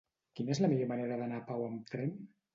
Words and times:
Quina 0.39 0.55
és 0.55 0.61
la 0.63 0.69
millor 0.71 0.89
manera 0.93 1.19
d'anar 1.21 1.43
a 1.43 1.45
Pau 1.53 1.69
amb 1.69 1.95
tren? 1.95 2.19